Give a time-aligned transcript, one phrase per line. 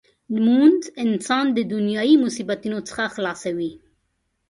[0.33, 3.71] لمونځ انسان د دنیايي مصیبتونو څخه خلاصوي.